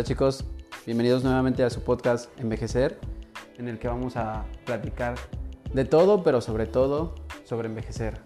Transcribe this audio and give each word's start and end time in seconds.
Hola 0.00 0.06
chicos, 0.06 0.44
bienvenidos 0.86 1.24
nuevamente 1.24 1.62
a 1.62 1.68
su 1.68 1.82
podcast 1.82 2.30
Envejecer, 2.40 2.98
en 3.58 3.68
el 3.68 3.78
que 3.78 3.86
vamos 3.86 4.16
a 4.16 4.46
platicar 4.64 5.16
de 5.74 5.84
todo, 5.84 6.22
pero 6.22 6.40
sobre 6.40 6.64
todo 6.64 7.16
sobre 7.44 7.68
envejecer. 7.68 8.22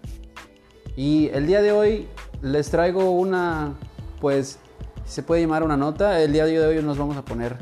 Y 0.95 1.27
el 1.33 1.47
día 1.47 1.61
de 1.61 1.73
hoy 1.73 2.07
les 2.41 2.69
traigo 2.71 3.11
una, 3.11 3.73
pues, 4.21 4.57
se 5.03 5.21
puede 5.21 5.41
llamar 5.41 5.63
una 5.63 5.75
nota. 5.75 6.21
El 6.21 6.31
día 6.31 6.45
de 6.45 6.65
hoy 6.65 6.81
nos 6.81 6.97
vamos 6.97 7.17
a 7.17 7.25
poner 7.25 7.57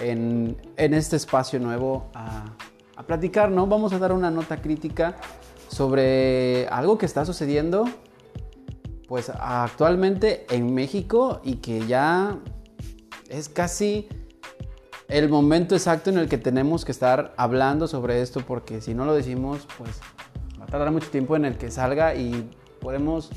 en, 0.00 0.56
este 0.76 1.14
espacio 1.14 1.60
nuevo 1.60 2.10
a, 2.14 2.46
a 2.96 3.02
platicar, 3.04 3.52
¿no? 3.52 3.68
Vamos 3.68 3.92
a 3.92 4.00
dar 4.00 4.12
una 4.12 4.32
nota 4.32 4.56
crítica 4.56 5.18
sobre 5.68 6.66
algo 6.66 6.98
que 6.98 7.06
está 7.06 7.24
sucediendo 7.24 7.84
pues 9.06 9.30
actualmente 9.30 10.46
en 10.50 10.74
México 10.74 11.40
y 11.44 11.58
que 11.58 11.86
ya 11.86 12.40
es 13.30 13.48
casi 13.48 14.08
el 15.08 15.28
momento 15.28 15.74
exacto 15.74 16.10
en 16.10 16.18
el 16.18 16.28
que 16.28 16.38
tenemos 16.38 16.84
que 16.84 16.92
estar 16.92 17.34
hablando 17.36 17.86
sobre 17.86 18.22
esto 18.22 18.40
porque 18.46 18.80
si 18.80 18.94
no 18.94 19.04
lo 19.04 19.14
decimos 19.14 19.66
pues 19.78 20.00
va 20.60 20.64
a 20.64 20.66
tardar 20.66 20.90
mucho 20.90 21.10
tiempo 21.10 21.36
en 21.36 21.44
el 21.44 21.56
que 21.58 21.70
salga 21.70 22.14
y 22.14 22.50
podemos 22.80 23.30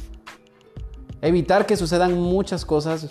evitar 1.21 1.65
que 1.65 1.77
sucedan 1.77 2.19
muchas 2.19 2.65
cosas 2.65 3.09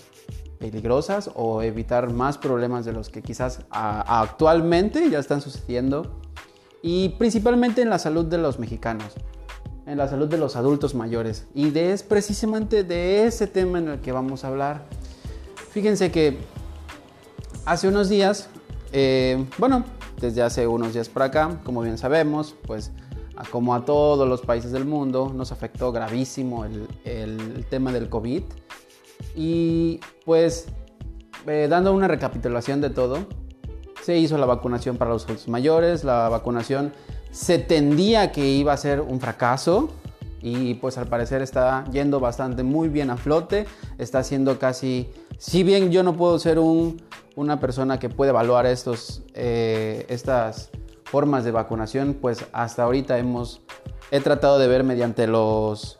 peligrosas 0.58 1.30
o 1.34 1.62
evitar 1.62 2.12
más 2.12 2.36
problemas 2.36 2.84
de 2.84 2.92
los 2.92 3.10
que 3.10 3.22
quizás 3.22 3.60
actualmente 3.70 5.08
ya 5.08 5.20
están 5.20 5.40
sucediendo 5.40 6.20
y 6.82 7.10
principalmente 7.10 7.82
en 7.82 7.90
la 7.90 7.98
salud 7.98 8.24
de 8.24 8.38
los 8.38 8.58
mexicanos 8.58 9.14
en 9.88 9.96
la 9.96 10.06
salud 10.06 10.28
de 10.28 10.36
los 10.36 10.54
adultos 10.54 10.94
mayores. 10.94 11.46
Y 11.54 11.70
de, 11.70 11.92
es 11.92 12.02
precisamente 12.02 12.84
de 12.84 13.26
ese 13.26 13.46
tema 13.46 13.78
en 13.78 13.88
el 13.88 14.00
que 14.00 14.12
vamos 14.12 14.44
a 14.44 14.48
hablar. 14.48 14.84
Fíjense 15.70 16.10
que 16.12 16.38
hace 17.68 17.86
unos 17.86 18.08
días, 18.08 18.48
eh, 18.92 19.44
bueno, 19.58 19.84
desde 20.20 20.42
hace 20.42 20.66
unos 20.66 20.94
días 20.94 21.10
para 21.10 21.26
acá, 21.26 21.60
como 21.64 21.82
bien 21.82 21.98
sabemos, 21.98 22.54
pues 22.66 22.92
como 23.50 23.74
a 23.74 23.84
todos 23.84 24.26
los 24.26 24.40
países 24.40 24.72
del 24.72 24.86
mundo, 24.86 25.30
nos 25.34 25.52
afectó 25.52 25.92
gravísimo 25.92 26.64
el, 26.64 26.88
el 27.04 27.66
tema 27.66 27.92
del 27.92 28.08
COVID. 28.08 28.42
Y 29.36 30.00
pues, 30.24 30.66
eh, 31.46 31.66
dando 31.68 31.92
una 31.92 32.08
recapitulación 32.08 32.80
de 32.80 32.90
todo, 32.90 33.26
se 34.02 34.16
hizo 34.16 34.38
la 34.38 34.46
vacunación 34.46 34.96
para 34.96 35.10
los 35.10 35.26
adultos 35.26 35.46
mayores, 35.48 36.04
la 36.04 36.28
vacunación 36.30 36.92
se 37.30 37.58
tendía 37.58 38.32
que 38.32 38.48
iba 38.48 38.72
a 38.72 38.76
ser 38.78 39.02
un 39.02 39.20
fracaso 39.20 39.90
y 40.40 40.74
pues 40.74 40.96
al 40.96 41.06
parecer 41.06 41.42
está 41.42 41.84
yendo 41.92 42.18
bastante 42.18 42.62
muy 42.62 42.88
bien 42.88 43.10
a 43.10 43.18
flote, 43.18 43.66
está 43.98 44.20
haciendo 44.20 44.58
casi, 44.58 45.10
si 45.36 45.62
bien 45.62 45.90
yo 45.90 46.02
no 46.02 46.16
puedo 46.16 46.38
ser 46.38 46.58
una 47.38 47.60
persona 47.60 48.00
que 48.00 48.08
puede 48.08 48.30
evaluar 48.30 48.66
estos, 48.66 49.22
eh, 49.32 50.04
estas 50.08 50.70
formas 51.04 51.44
de 51.44 51.52
vacunación, 51.52 52.14
pues 52.20 52.44
hasta 52.52 52.82
ahorita 52.82 53.16
hemos, 53.16 53.62
he 54.10 54.18
tratado 54.18 54.58
de 54.58 54.66
ver 54.66 54.82
mediante 54.82 55.28
los, 55.28 55.96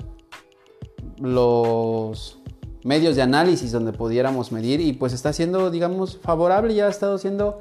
los 1.17 2.41
medios 2.83 3.15
de 3.15 3.23
análisis 3.23 3.71
donde 3.71 3.93
pudiéramos 3.93 4.51
medir 4.51 4.81
y 4.81 4.95
pues 4.95 5.13
está 5.13 5.33
siendo, 5.33 5.71
digamos, 5.71 6.19
favorable, 6.19 6.75
ya 6.75 6.87
ha 6.87 6.91
estado 6.91 7.19
siendo 7.19 7.61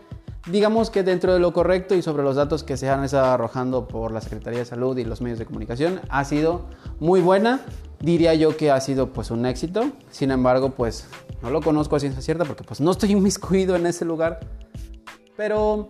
digamos 0.52 0.90
que 0.90 1.04
dentro 1.04 1.34
de 1.34 1.40
lo 1.40 1.54
correcto 1.54 1.96
y 1.96 2.02
sobre 2.02 2.24
los 2.24 2.36
datos 2.36 2.64
que 2.64 2.78
se 2.78 2.90
han 2.90 3.04
estado 3.04 3.26
arrojando 3.26 3.88
por 3.88 4.12
la 4.12 4.22
Secretaría 4.22 4.60
de 4.60 4.66
Salud 4.66 4.98
y 4.98 5.04
los 5.04 5.22
medios 5.22 5.40
de 5.40 5.46
comunicación, 5.46 6.02
ha 6.10 6.24
sido 6.24 6.66
muy 7.00 7.22
buena. 7.22 7.62
Diría 8.00 8.34
yo 8.34 8.56
que 8.56 8.72
ha 8.72 8.80
sido 8.80 9.12
pues 9.12 9.32
un 9.32 9.46
éxito. 9.46 9.92
Sin 10.10 10.32
embargo, 10.32 10.72
pues 10.72 11.08
no 11.42 11.50
lo 11.50 11.62
conozco 11.62 11.96
a 11.96 12.00
ciencia 12.00 12.22
cierta 12.22 12.46
porque 12.46 12.64
pues 12.64 12.80
no 12.80 12.92
estoy 12.92 13.12
inmiscuido 13.14 13.76
en 13.76 13.86
ese 13.86 14.06
lugar. 14.06 14.40
Pero 15.36 15.88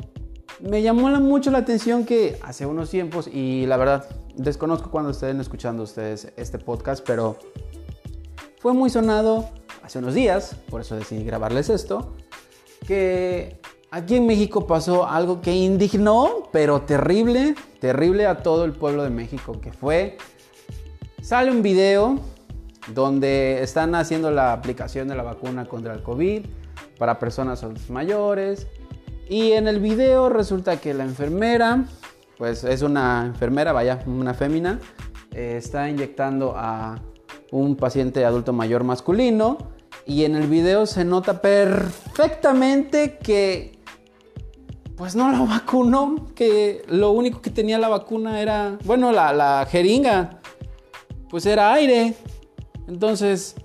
me 0.59 0.81
llamó 0.81 1.09
mucho 1.19 1.51
la 1.51 1.59
atención 1.59 2.05
que 2.05 2.39
hace 2.43 2.65
unos 2.65 2.89
tiempos, 2.89 3.27
y 3.27 3.65
la 3.65 3.77
verdad 3.77 4.05
desconozco 4.35 4.89
cuando 4.89 5.11
estén 5.11 5.39
escuchando 5.39 5.83
ustedes 5.83 6.33
este 6.35 6.57
podcast, 6.57 7.05
pero 7.05 7.37
fue 8.59 8.73
muy 8.73 8.89
sonado 8.89 9.49
hace 9.83 9.99
unos 9.99 10.15
días, 10.15 10.55
por 10.69 10.81
eso 10.81 10.95
decidí 10.95 11.23
grabarles 11.23 11.69
esto, 11.69 12.15
que 12.87 13.61
Aquí 13.89 14.15
en 14.17 14.27
México 14.27 14.67
pasó 14.67 15.07
algo 15.07 15.39
que 15.39 15.55
indignó, 15.55 16.49
pero 16.51 16.81
terrible, 16.81 17.55
terrible 17.79 18.25
a 18.25 18.39
todo 18.39 18.65
el 18.65 18.73
pueblo 18.73 19.03
de 19.03 19.09
México, 19.09 19.61
que 19.61 19.71
fue, 19.71 20.17
sale 21.21 21.51
un 21.51 21.61
video 21.61 22.19
donde 22.93 23.63
están 23.63 23.95
haciendo 23.95 24.29
la 24.29 24.51
aplicación 24.51 25.07
de 25.07 25.15
la 25.15 25.23
vacuna 25.23 25.65
contra 25.65 25.93
el 25.93 26.03
COVID 26.03 26.45
para 26.97 27.17
personas 27.17 27.65
mayores 27.89 28.67
y 29.29 29.53
en 29.53 29.69
el 29.69 29.79
video 29.79 30.27
resulta 30.27 30.81
que 30.81 30.93
la 30.93 31.05
enfermera, 31.05 31.85
pues 32.37 32.65
es 32.65 32.81
una 32.81 33.27
enfermera, 33.27 33.71
vaya, 33.71 34.03
una 34.05 34.33
fémina, 34.33 34.81
eh, 35.31 35.55
está 35.57 35.89
inyectando 35.89 36.53
a 36.57 36.99
un 37.51 37.77
paciente 37.77 38.25
adulto 38.25 38.51
mayor 38.51 38.83
masculino 38.83 39.57
y 40.05 40.25
en 40.25 40.35
el 40.35 40.47
video 40.47 40.85
se 40.85 41.05
nota 41.05 41.41
perfectamente 41.41 43.17
que 43.17 43.76
pues 44.97 45.15
no 45.15 45.31
lo 45.31 45.45
vacunó, 45.45 46.27
que 46.35 46.81
lo 46.87 47.11
único 47.11 47.39
que 47.39 47.51
tenía 47.51 47.77
la 47.77 47.87
vacuna 47.87 48.41
era, 48.41 48.79
bueno, 48.83 49.11
la, 49.11 49.65
jeringa, 49.69 50.39
pues 51.29 51.45
era 51.45 51.71
aire. 51.73 52.15
Entonces, 52.87 53.55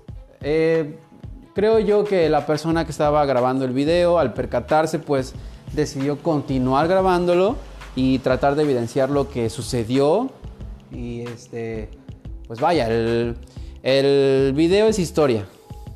eh, 0.43 0.99
creo 1.55 1.79
yo 1.79 2.05
que 2.05 2.29
la 2.29 2.45
persona 2.45 2.85
que 2.85 2.91
estaba 2.91 3.25
grabando 3.25 3.65
el 3.65 3.73
video, 3.73 4.19
al 4.19 4.35
percatarse, 4.35 4.99
pues 4.99 5.33
decidió 5.73 6.19
continuar 6.19 6.87
grabándolo 6.87 7.57
y 7.97 8.19
tratar 8.19 8.55
de 8.55 8.65
evidenciar 8.65 9.09
lo 9.09 9.31
que 9.31 9.49
sucedió. 9.49 10.31
Y 10.91 11.23
este, 11.23 11.89
pues 12.47 12.61
vaya, 12.61 12.89
el, 12.89 13.39
el 13.83 14.53
video 14.55 14.87
es 14.87 14.99
historia. 14.99 15.47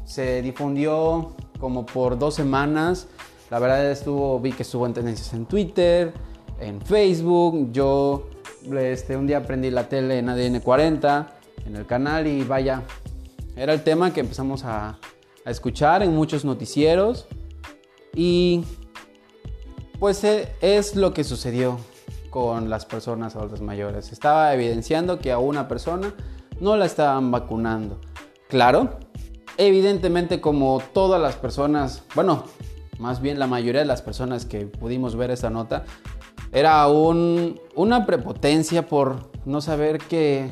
Se 0.07 0.41
difundió 0.41 1.35
como 1.61 1.85
por 1.85 2.19
dos 2.19 2.35
semanas 2.35 3.07
la 3.51 3.59
verdad 3.59 3.91
estuvo, 3.91 4.41
vi 4.41 4.53
que 4.53 4.63
estuvo 4.63 4.87
en 4.87 4.95
tendencias 4.95 5.33
en 5.33 5.47
Twitter, 5.47 6.13
en 6.61 6.81
Facebook. 6.81 7.71
Yo 7.73 8.29
este, 8.77 9.17
un 9.17 9.27
día 9.27 9.39
aprendí 9.39 9.71
la 9.71 9.89
tele 9.89 10.19
en 10.19 10.29
ADN 10.29 10.61
40, 10.61 11.35
en 11.67 11.77
el 11.77 11.87
canal 11.87 12.27
y 12.27 12.43
vaya, 12.43 12.83
era 13.55 13.73
el 13.73 13.83
tema 13.83 14.13
que 14.13 14.21
empezamos 14.21 14.65
a, 14.65 14.99
a 15.45 15.51
escuchar 15.51 16.03
en 16.03 16.15
muchos 16.15 16.45
noticieros. 16.45 17.27
Y 18.15 18.65
pues 19.99 20.25
e, 20.25 20.53
es 20.61 20.97
lo 20.97 21.15
que 21.15 21.25
sucedió 21.25 21.79
con 22.31 22.69
las 22.69 22.85
personas 22.85 23.37
adultas 23.37 23.61
mayores. 23.61 24.13
Estaba 24.13 24.53
evidenciando 24.53 25.19
que 25.19 25.33
a 25.33 25.39
una 25.39 25.69
persona 25.69 26.15
no 26.61 26.77
la 26.77 26.87
estaban 26.87 27.31
vacunando. 27.31 28.01
Claro, 28.49 28.99
evidentemente 29.57 30.41
como 30.41 30.83
todas 30.93 31.21
las 31.21 31.37
personas, 31.37 32.03
bueno, 32.15 32.45
más 32.99 33.21
bien 33.21 33.39
la 33.39 33.47
mayoría 33.47 33.81
de 33.81 33.87
las 33.87 34.03
personas 34.03 34.47
que 34.47 34.67
pudimos 34.67 35.17
ver 35.17 35.31
esta 35.31 35.51
nota, 35.51 35.85
era 36.53 36.87
una 36.89 38.07
prepotencia 38.07 38.87
por 38.87 39.31
no 39.45 39.61
saber 39.61 39.99
qué, 39.99 40.51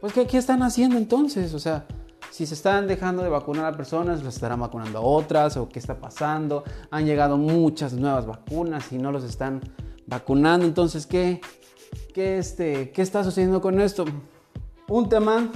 pues 0.00 0.12
qué, 0.12 0.26
qué 0.26 0.38
están 0.38 0.62
haciendo 0.62 0.96
entonces, 0.96 1.54
o 1.54 1.58
sea, 1.58 1.86
si 2.30 2.46
se 2.46 2.54
están 2.54 2.88
dejando 2.88 3.22
de 3.22 3.28
vacunar 3.28 3.64
a 3.66 3.76
personas, 3.76 4.22
los 4.22 4.34
estarán 4.34 4.60
vacunando 4.60 4.98
a 4.98 5.02
otras, 5.02 5.56
o 5.56 5.68
qué 5.68 5.78
está 5.78 6.00
pasando, 6.00 6.64
han 6.90 7.06
llegado 7.06 7.36
muchas 7.36 7.92
nuevas 7.92 8.26
vacunas 8.26 8.90
y 8.92 8.98
no 8.98 9.12
los 9.12 9.22
están 9.22 9.60
vacunando, 10.06 10.66
entonces, 10.66 11.06
¿qué, 11.06 11.40
qué, 12.12 12.38
este, 12.38 12.90
qué 12.90 13.02
está 13.02 13.22
sucediendo 13.22 13.60
con 13.60 13.80
esto? 13.80 14.04
Un 14.88 15.08
tema 15.08 15.48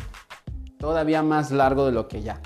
todavía 0.78 1.22
más 1.22 1.50
largo 1.50 1.84
de 1.84 1.92
lo 1.92 2.06
que 2.06 2.22
ya 2.22 2.40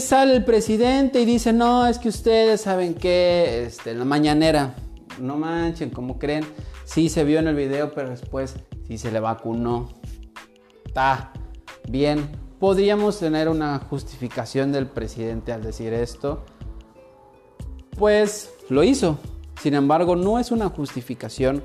sale 0.00 0.34
el 0.34 0.44
presidente 0.44 1.20
y 1.20 1.24
dice, 1.24 1.52
no, 1.52 1.86
es 1.86 1.98
que 1.98 2.08
ustedes 2.08 2.62
saben 2.62 2.94
que 2.94 3.64
este, 3.66 3.90
en 3.90 3.98
la 3.98 4.04
mañanera, 4.04 4.74
no 5.20 5.36
manchen, 5.36 5.90
como 5.90 6.18
creen, 6.18 6.44
sí 6.84 7.08
se 7.08 7.24
vio 7.24 7.38
en 7.38 7.48
el 7.48 7.56
video, 7.56 7.92
pero 7.92 8.10
después 8.10 8.56
sí 8.86 8.98
se 8.98 9.10
le 9.10 9.20
vacunó. 9.20 9.88
Está 10.84 11.32
bien. 11.88 12.30
Podríamos 12.58 13.18
tener 13.18 13.48
una 13.48 13.78
justificación 13.78 14.72
del 14.72 14.86
presidente 14.86 15.52
al 15.52 15.62
decir 15.62 15.92
esto. 15.92 16.44
Pues 17.98 18.50
lo 18.70 18.82
hizo. 18.82 19.18
Sin 19.60 19.74
embargo, 19.74 20.16
no 20.16 20.38
es 20.38 20.50
una 20.50 20.68
justificación 20.68 21.62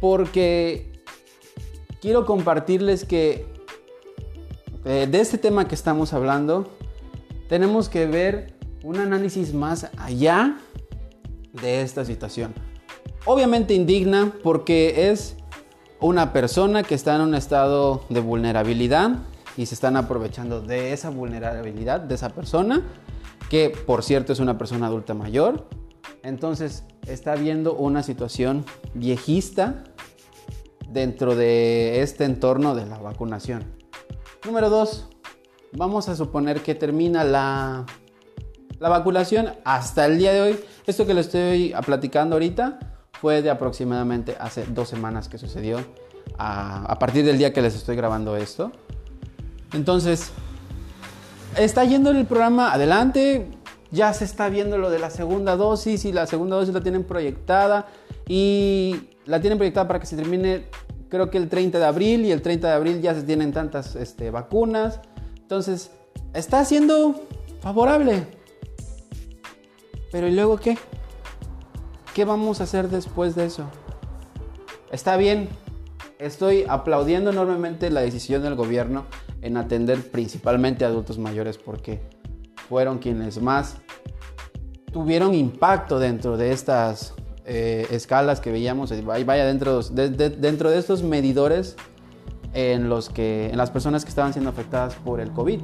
porque 0.00 0.92
quiero 2.00 2.26
compartirles 2.26 3.04
que 3.04 3.46
eh, 4.84 5.06
de 5.10 5.20
este 5.20 5.38
tema 5.38 5.68
que 5.68 5.74
estamos 5.74 6.12
hablando, 6.12 6.68
tenemos 7.48 7.88
que 7.88 8.06
ver 8.06 8.54
un 8.82 8.98
análisis 8.98 9.54
más 9.54 9.88
allá 9.96 10.58
de 11.52 11.82
esta 11.82 12.04
situación. 12.04 12.54
Obviamente 13.24 13.74
indigna 13.74 14.32
porque 14.42 15.10
es 15.10 15.36
una 16.00 16.32
persona 16.32 16.82
que 16.82 16.94
está 16.94 17.14
en 17.14 17.22
un 17.22 17.34
estado 17.34 18.04
de 18.08 18.20
vulnerabilidad 18.20 19.18
y 19.56 19.66
se 19.66 19.74
están 19.74 19.96
aprovechando 19.96 20.60
de 20.60 20.92
esa 20.92 21.10
vulnerabilidad 21.10 22.00
de 22.00 22.14
esa 22.14 22.30
persona 22.30 22.82
que 23.48 23.70
por 23.70 24.02
cierto 24.02 24.32
es 24.32 24.40
una 24.40 24.58
persona 24.58 24.86
adulta 24.86 25.14
mayor. 25.14 25.68
Entonces 26.22 26.84
está 27.06 27.34
viendo 27.34 27.74
una 27.74 28.02
situación 28.02 28.64
viejista 28.94 29.84
dentro 30.88 31.36
de 31.36 32.02
este 32.02 32.24
entorno 32.24 32.74
de 32.74 32.86
la 32.86 32.98
vacunación. 32.98 33.64
Número 34.44 34.70
dos, 34.70 35.08
vamos 35.72 36.08
a 36.08 36.16
suponer 36.16 36.60
que 36.60 36.74
termina 36.74 37.24
la, 37.24 37.86
la 38.78 38.88
vacunación 38.88 39.52
hasta 39.64 40.06
el 40.06 40.18
día 40.18 40.32
de 40.32 40.40
hoy. 40.40 40.60
Esto 40.86 41.06
que 41.06 41.14
le 41.14 41.20
estoy 41.20 41.74
platicando 41.84 42.36
ahorita 42.36 42.78
fue 43.20 43.42
de 43.42 43.50
aproximadamente 43.50 44.36
hace 44.38 44.66
dos 44.66 44.88
semanas 44.88 45.28
que 45.28 45.38
sucedió, 45.38 45.78
a, 46.38 46.84
a 46.84 46.98
partir 46.98 47.24
del 47.24 47.38
día 47.38 47.52
que 47.52 47.62
les 47.62 47.74
estoy 47.74 47.96
grabando 47.96 48.36
esto. 48.36 48.72
Entonces, 49.72 50.30
está 51.56 51.84
yendo 51.84 52.10
el 52.10 52.26
programa 52.26 52.72
adelante, 52.72 53.48
ya 53.90 54.12
se 54.12 54.24
está 54.24 54.48
viendo 54.48 54.78
lo 54.78 54.90
de 54.90 54.98
la 54.98 55.10
segunda 55.10 55.56
dosis 55.56 56.04
y 56.04 56.12
la 56.12 56.26
segunda 56.26 56.56
dosis 56.56 56.74
la 56.74 56.80
tienen 56.80 57.04
proyectada 57.04 57.86
y 58.28 59.08
la 59.24 59.40
tienen 59.40 59.58
proyectada 59.58 59.86
para 59.86 60.00
que 60.00 60.06
se 60.06 60.16
termine 60.16 60.66
creo 61.12 61.28
que 61.28 61.36
el 61.36 61.50
30 61.50 61.78
de 61.78 61.84
abril 61.84 62.24
y 62.24 62.32
el 62.32 62.40
30 62.40 62.68
de 62.68 62.72
abril 62.72 63.02
ya 63.02 63.14
se 63.14 63.22
tienen 63.22 63.52
tantas 63.52 63.96
este, 63.96 64.30
vacunas. 64.30 65.00
Entonces, 65.52 65.90
está 66.32 66.64
siendo 66.64 67.26
favorable. 67.60 68.26
Pero 70.10 70.26
¿y 70.26 70.30
luego 70.30 70.56
qué? 70.56 70.78
¿Qué 72.14 72.24
vamos 72.24 72.62
a 72.62 72.64
hacer 72.64 72.88
después 72.88 73.34
de 73.34 73.44
eso? 73.44 73.66
Está 74.90 75.18
bien, 75.18 75.50
estoy 76.18 76.64
aplaudiendo 76.66 77.32
enormemente 77.32 77.90
la 77.90 78.00
decisión 78.00 78.42
del 78.42 78.54
gobierno 78.54 79.04
en 79.42 79.58
atender 79.58 80.10
principalmente 80.10 80.86
a 80.86 80.88
adultos 80.88 81.18
mayores 81.18 81.58
porque 81.58 82.00
fueron 82.70 82.98
quienes 82.98 83.42
más 83.42 83.76
tuvieron 84.90 85.34
impacto 85.34 85.98
dentro 85.98 86.38
de 86.38 86.52
estas 86.52 87.12
eh, 87.44 87.86
escalas 87.90 88.40
que 88.40 88.50
veíamos, 88.50 88.90
vaya 89.04 89.44
dentro 89.44 89.82
de, 89.82 90.30
dentro 90.30 90.70
de 90.70 90.78
estos 90.78 91.02
medidores 91.02 91.76
en 92.54 92.88
los 92.88 93.08
que 93.08 93.50
en 93.50 93.56
las 93.56 93.70
personas 93.70 94.04
que 94.04 94.10
estaban 94.10 94.32
siendo 94.32 94.50
afectadas 94.50 94.94
por 94.96 95.20
el 95.20 95.32
COVID. 95.32 95.60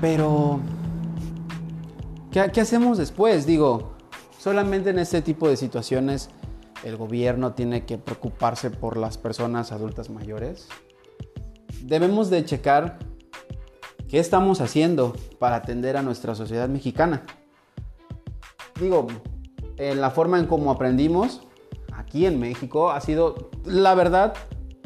Pero 0.00 0.60
¿qué, 2.30 2.50
qué 2.52 2.60
hacemos 2.60 2.98
después? 2.98 3.46
Digo, 3.46 3.96
Solamente 4.46 4.90
en 4.90 5.00
este 5.00 5.22
tipo 5.22 5.48
de 5.48 5.56
situaciones 5.56 6.30
el 6.84 6.96
gobierno 6.96 7.54
tiene 7.54 7.84
que 7.84 7.98
preocuparse 7.98 8.70
por 8.70 8.96
las 8.96 9.18
personas 9.18 9.72
adultas 9.72 10.08
mayores. 10.08 10.68
Debemos 11.82 12.30
de 12.30 12.44
checar 12.44 13.00
qué 14.08 14.20
estamos 14.20 14.60
haciendo 14.60 15.16
para 15.40 15.56
atender 15.56 15.96
a 15.96 16.02
nuestra 16.02 16.36
sociedad 16.36 16.68
mexicana. 16.68 17.24
Digo, 18.80 19.08
en 19.78 20.00
la 20.00 20.10
forma 20.10 20.38
en 20.38 20.46
cómo 20.46 20.70
aprendimos 20.70 21.40
aquí 21.92 22.24
en 22.24 22.38
México 22.38 22.92
ha 22.92 23.00
sido, 23.00 23.50
la 23.64 23.96
verdad, 23.96 24.34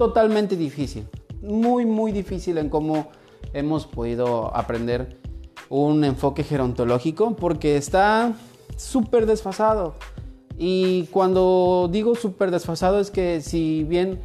totalmente 0.01 0.57
difícil. 0.57 1.07
Muy, 1.43 1.85
muy 1.85 2.11
difícil 2.11 2.57
en 2.57 2.71
cómo 2.71 3.09
hemos 3.53 3.87
podido 3.87 4.51
aprender 4.57 5.21
un 5.69 6.05
enfoque 6.05 6.43
gerontológico 6.43 7.37
porque 7.37 7.77
está 7.77 8.33
súper 8.79 9.27
desfasado. 9.27 9.97
Y 10.57 11.05
cuando 11.11 11.91
digo 11.93 12.15
súper 12.15 12.51
desfasado 12.51 12.99
es 12.99 13.11
que 13.11 13.43
si 13.43 13.85
bien 13.85 14.19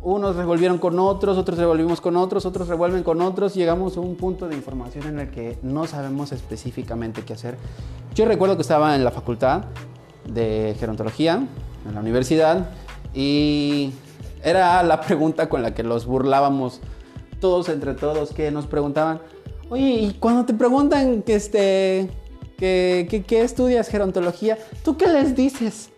unos 0.00 0.34
revolvieron 0.34 0.78
con 0.78 0.98
otros, 0.98 1.36
otros 1.36 1.58
revolvimos 1.58 2.00
con 2.00 2.16
otros, 2.16 2.46
otros 2.46 2.68
revuelven 2.68 3.02
con 3.02 3.20
otros, 3.20 3.54
llegamos 3.54 3.98
a 3.98 4.00
un 4.00 4.16
punto 4.16 4.48
de 4.48 4.56
información 4.56 5.08
en 5.08 5.18
el 5.18 5.30
que 5.30 5.58
no 5.62 5.86
sabemos 5.86 6.32
específicamente 6.32 7.20
qué 7.20 7.34
hacer. 7.34 7.58
Yo 8.14 8.24
recuerdo 8.24 8.56
que 8.56 8.62
estaba 8.62 8.96
en 8.96 9.04
la 9.04 9.10
facultad 9.10 9.66
de 10.24 10.74
gerontología, 10.80 11.46
en 11.86 11.94
la 11.94 12.00
universidad, 12.00 12.70
y 13.12 13.92
era 14.42 14.82
la 14.82 15.00
pregunta 15.00 15.48
con 15.48 15.62
la 15.62 15.74
que 15.74 15.82
los 15.82 16.06
burlábamos 16.06 16.80
todos 17.40 17.68
entre 17.68 17.94
todos, 17.94 18.32
que 18.32 18.50
nos 18.50 18.66
preguntaban, 18.66 19.20
oye, 19.70 19.90
y 19.90 20.12
cuando 20.14 20.44
te 20.44 20.54
preguntan 20.54 21.22
que 21.22 21.34
este 21.34 22.10
que, 22.58 23.26
estudias 23.30 23.88
gerontología, 23.88 24.58
¿tú 24.84 24.96
qué 24.96 25.06
les 25.06 25.36
dices? 25.36 25.90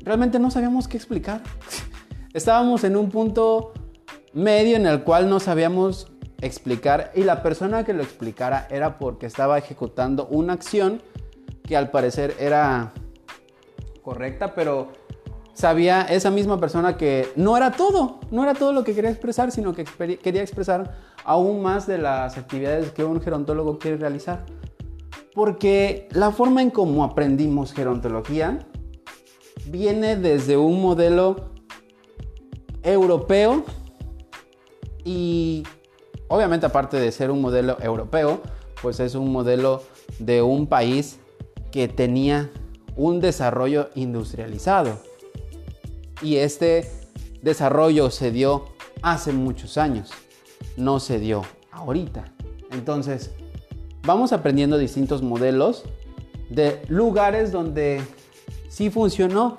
Realmente 0.00 0.38
no 0.38 0.50
sabíamos 0.50 0.88
qué 0.88 0.96
explicar. 0.96 1.42
Estábamos 2.34 2.84
en 2.84 2.96
un 2.96 3.10
punto 3.10 3.72
medio 4.32 4.76
en 4.76 4.86
el 4.86 5.02
cual 5.02 5.30
no 5.30 5.40
sabíamos 5.40 6.08
explicar 6.40 7.12
y 7.14 7.22
la 7.22 7.42
persona 7.42 7.84
que 7.84 7.94
lo 7.94 8.02
explicara 8.02 8.66
era 8.70 8.98
porque 8.98 9.26
estaba 9.26 9.56
ejecutando 9.56 10.26
una 10.26 10.52
acción 10.52 11.00
que 11.62 11.76
al 11.76 11.90
parecer 11.90 12.34
era 12.38 12.92
correcta, 14.02 14.54
pero 14.54 14.92
sabía 15.56 16.02
esa 16.02 16.30
misma 16.30 16.60
persona 16.60 16.98
que 16.98 17.32
no 17.34 17.56
era 17.56 17.72
todo, 17.72 18.20
no 18.30 18.42
era 18.42 18.52
todo 18.52 18.74
lo 18.74 18.84
que 18.84 18.94
quería 18.94 19.10
expresar, 19.10 19.50
sino 19.50 19.72
que 19.72 19.84
quería 20.22 20.42
expresar 20.42 20.94
aún 21.24 21.62
más 21.62 21.86
de 21.86 21.96
las 21.96 22.36
actividades 22.36 22.92
que 22.92 23.04
un 23.04 23.22
gerontólogo 23.22 23.78
quiere 23.78 23.96
realizar. 23.96 24.44
Porque 25.34 26.08
la 26.12 26.30
forma 26.30 26.60
en 26.60 26.70
cómo 26.70 27.04
aprendimos 27.04 27.72
gerontología 27.72 28.66
viene 29.66 30.16
desde 30.16 30.58
un 30.58 30.82
modelo 30.82 31.50
europeo 32.82 33.64
y 35.04 35.64
obviamente 36.28 36.66
aparte 36.66 36.98
de 36.98 37.10
ser 37.12 37.30
un 37.30 37.40
modelo 37.40 37.78
europeo, 37.80 38.42
pues 38.82 39.00
es 39.00 39.14
un 39.14 39.32
modelo 39.32 39.82
de 40.18 40.42
un 40.42 40.66
país 40.66 41.18
que 41.72 41.88
tenía 41.88 42.50
un 42.94 43.20
desarrollo 43.20 43.88
industrializado. 43.94 44.98
Y 46.22 46.36
este 46.36 46.90
desarrollo 47.42 48.10
se 48.10 48.30
dio 48.30 48.66
hace 49.02 49.32
muchos 49.32 49.78
años, 49.78 50.10
no 50.76 51.00
se 51.00 51.18
dio 51.18 51.42
ahorita. 51.70 52.32
Entonces, 52.72 53.30
vamos 54.02 54.32
aprendiendo 54.32 54.78
distintos 54.78 55.22
modelos 55.22 55.84
de 56.50 56.82
lugares 56.88 57.52
donde 57.52 58.00
sí 58.68 58.90
funcionó. 58.90 59.58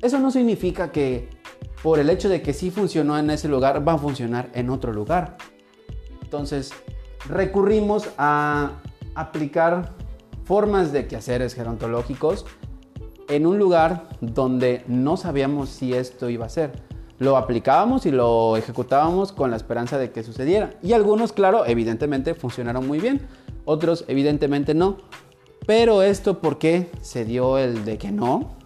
Eso 0.00 0.18
no 0.18 0.30
significa 0.30 0.92
que 0.92 1.28
por 1.82 1.98
el 1.98 2.10
hecho 2.10 2.28
de 2.28 2.42
que 2.42 2.52
sí 2.52 2.70
funcionó 2.70 3.18
en 3.18 3.30
ese 3.30 3.48
lugar 3.48 3.86
va 3.86 3.94
a 3.94 3.98
funcionar 3.98 4.50
en 4.54 4.70
otro 4.70 4.92
lugar. 4.92 5.36
Entonces, 6.22 6.72
recurrimos 7.28 8.08
a 8.16 8.72
aplicar 9.14 9.92
formas 10.44 10.92
de 10.92 11.06
quehaceres 11.06 11.54
gerontológicos 11.54 12.46
en 13.28 13.46
un 13.46 13.58
lugar 13.58 14.08
donde 14.20 14.84
no 14.86 15.16
sabíamos 15.16 15.68
si 15.68 15.94
esto 15.94 16.28
iba 16.28 16.46
a 16.46 16.48
ser 16.48 16.88
lo 17.18 17.36
aplicábamos 17.36 18.06
y 18.06 18.10
lo 18.10 18.56
ejecutábamos 18.56 19.32
con 19.32 19.50
la 19.50 19.56
esperanza 19.56 19.98
de 19.98 20.10
que 20.10 20.22
sucediera. 20.22 20.74
Y 20.82 20.92
algunos, 20.92 21.32
claro, 21.32 21.66
evidentemente 21.66 22.34
funcionaron 22.34 22.86
muy 22.86 23.00
bien, 23.00 23.26
otros 23.64 24.04
evidentemente 24.08 24.74
no. 24.74 24.98
Pero 25.66 26.02
esto, 26.02 26.38
¿por 26.38 26.58
qué 26.58 26.90
se 27.02 27.24
dio 27.24 27.58
el 27.58 27.84
de 27.84 27.98
que 27.98 28.12
no? 28.12 28.56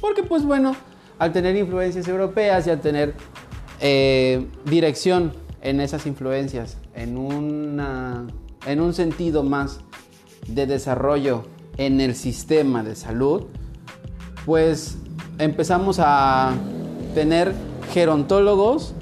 Porque 0.00 0.22
pues 0.22 0.44
bueno, 0.44 0.74
al 1.18 1.32
tener 1.32 1.54
influencias 1.56 2.08
europeas 2.08 2.66
y 2.66 2.70
al 2.70 2.80
tener 2.80 3.14
eh, 3.80 4.46
dirección 4.64 5.32
en 5.60 5.80
esas 5.80 6.06
influencias, 6.06 6.78
en, 6.94 7.16
una, 7.16 8.26
en 8.66 8.80
un 8.80 8.94
sentido 8.94 9.44
más 9.44 9.80
de 10.48 10.66
desarrollo 10.66 11.44
en 11.86 12.00
el 12.00 12.14
sistema 12.14 12.82
de 12.82 12.94
salud, 12.94 13.44
pues 14.46 14.98
empezamos 15.38 15.98
a 15.98 16.52
tener 17.14 17.52
gerontólogos 17.92 18.94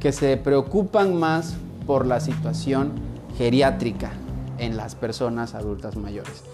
que 0.00 0.12
se 0.12 0.36
preocupan 0.36 1.14
más 1.14 1.54
por 1.86 2.06
la 2.06 2.20
situación 2.20 2.92
geriátrica 3.38 4.12
en 4.58 4.76
las 4.76 4.94
personas 4.94 5.54
adultas 5.54 5.96
mayores. 5.96 6.44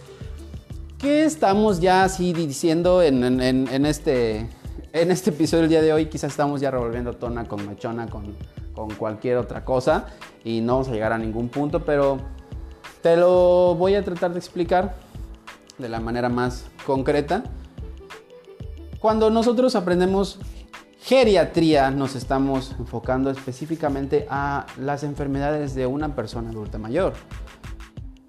¿Qué 0.98 1.24
estamos 1.24 1.80
ya 1.80 2.04
así 2.04 2.32
diciendo 2.32 3.02
en, 3.02 3.24
este, 3.84 4.46
en 4.92 5.10
este 5.10 5.30
episodio 5.30 5.62
del 5.62 5.70
día 5.70 5.82
de 5.82 5.92
hoy? 5.92 6.06
Quizás 6.06 6.30
estamos 6.30 6.60
ya 6.60 6.70
revolviendo 6.70 7.14
tona 7.14 7.48
con 7.48 7.66
machona, 7.66 8.06
con, 8.06 8.36
con 8.72 8.90
cualquier 8.94 9.38
otra 9.38 9.64
cosa 9.64 10.06
y 10.44 10.60
no 10.60 10.74
vamos 10.74 10.88
a 10.88 10.92
llegar 10.92 11.12
a 11.12 11.18
ningún 11.18 11.48
punto, 11.48 11.84
pero 11.84 12.18
te 13.02 13.16
lo 13.16 13.74
voy 13.74 13.96
a 13.96 14.04
tratar 14.04 14.32
de 14.32 14.38
explicar 14.38 14.94
de 15.82 15.88
la 15.88 16.00
manera 16.00 16.28
más 16.28 16.64
concreta. 16.86 17.44
Cuando 19.00 19.28
nosotros 19.28 19.74
aprendemos 19.74 20.38
geriatría 21.02 21.90
nos 21.90 22.14
estamos 22.14 22.74
enfocando 22.78 23.30
específicamente 23.30 24.26
a 24.30 24.66
las 24.78 25.02
enfermedades 25.02 25.74
de 25.74 25.86
una 25.86 26.14
persona 26.14 26.50
adulta 26.50 26.78
mayor. 26.78 27.14